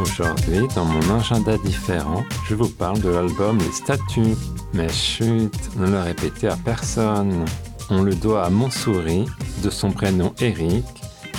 [0.00, 4.36] Aujourd'hui, dans mon agenda différent, je vous parle de l'album Les Statues.
[4.72, 7.44] Mais chut, ne le répétez à personne.
[7.90, 9.26] On le doit à Montsouris,
[9.62, 10.84] de son prénom Eric,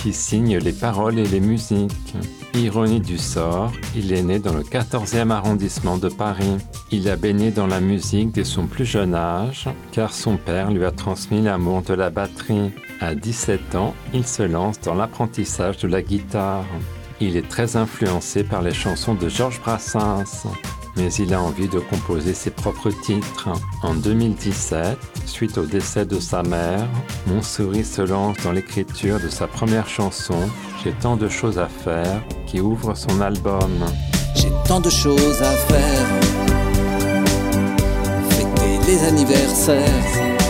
[0.02, 2.14] qui signe les paroles et les musiques.
[2.54, 6.56] Ironie du sort, il est né dans le 14e arrondissement de Paris.
[6.90, 10.86] Il a baigné dans la musique dès son plus jeune âge, car son père lui
[10.86, 12.70] a transmis l'amour de la batterie.
[13.00, 16.64] À 17 ans, il se lance dans l'apprentissage de la guitare.
[17.20, 20.46] Il est très influencé par les chansons de Georges Brassens,
[20.96, 23.48] mais il a envie de composer ses propres titres.
[23.82, 26.86] En 2017, suite au décès de sa mère,
[27.26, 30.38] Montsouris se lance dans l'écriture de sa première chanson,
[30.84, 33.72] J'ai tant de choses à faire, qui ouvre son album.
[34.34, 36.06] J'ai tant de choses à faire.
[38.28, 40.45] Fêter les anniversaires.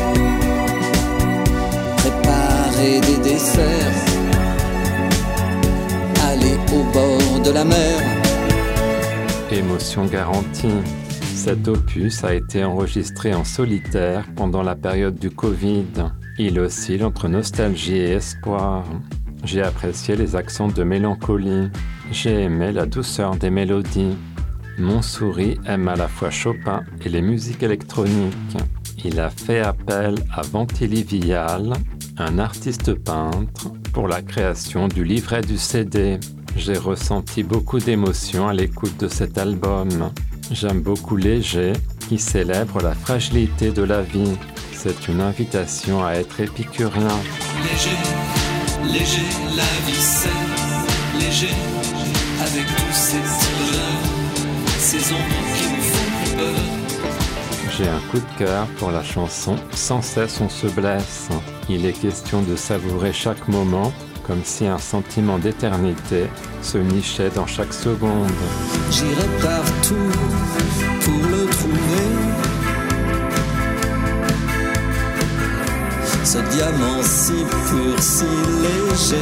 [9.53, 10.83] Émotion garantie.
[11.21, 15.87] Cet opus a été enregistré en solitaire pendant la période du Covid.
[16.37, 18.85] Il oscille entre nostalgie et espoir.
[19.45, 21.71] J'ai apprécié les accents de mélancolie.
[22.11, 24.17] J'ai aimé la douceur des mélodies.
[24.79, 28.57] Mon souris aime à la fois Chopin et les musiques électroniques.
[29.05, 31.73] Il a fait appel à Ventili Vial,
[32.19, 36.19] un artiste peintre, pour la création du livret du CD.
[36.57, 40.11] J'ai ressenti beaucoup d'émotions à l'écoute de cet album.
[40.51, 41.75] J'aime beaucoup Léger,
[42.09, 44.37] qui célèbre la fragilité de la vie.
[44.73, 47.09] C'est une invitation à être épicurien.
[47.63, 47.97] Léger,
[48.93, 50.29] léger, la vie c'est
[51.19, 51.55] léger,
[52.41, 53.47] avec tous ces petits
[54.79, 55.23] ces ombres
[55.57, 56.77] qui nous font peur.
[57.77, 61.29] J'ai un coup de cœur pour la chanson Sans cesse on se blesse.
[61.69, 63.93] Il est question de savourer chaque moment
[64.27, 66.27] comme si un sentiment d'éternité
[66.63, 68.31] se nichait dans chaque seconde.
[68.91, 69.95] J'irai partout
[71.03, 72.37] pour le trouver.
[76.25, 79.17] Ce diamant si pur, si léger.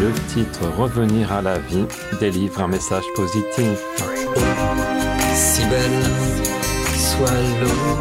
[0.00, 1.84] Le titre Revenir à la vie
[2.20, 3.78] délivre un message positif.
[5.34, 6.04] Si belle
[6.96, 7.30] soit
[7.60, 7.98] l'eau,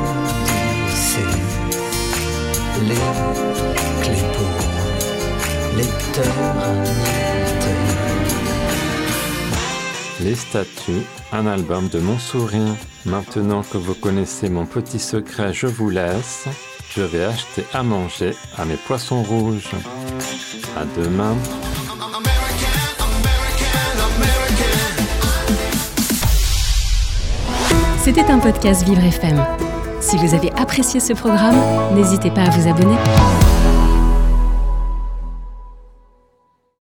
[0.93, 1.19] c'est
[2.83, 2.95] les
[4.01, 4.66] clés pour.
[10.19, 12.73] Les statues, un album de Montsouris.
[13.05, 16.47] Maintenant que vous connaissez mon petit secret, je vous laisse.
[16.95, 19.71] Je vais acheter à manger à mes poissons rouges.
[20.75, 21.35] À demain.
[27.99, 29.45] C'était un podcast Vivre FM.
[29.99, 31.59] Si vous avez apprécié ce programme,
[31.93, 32.97] n'hésitez pas à vous abonner.